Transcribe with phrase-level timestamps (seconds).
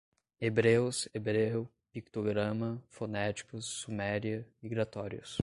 [0.39, 5.37] Hebreus, hebreu, pictograma, fonéticos, suméria, migratórios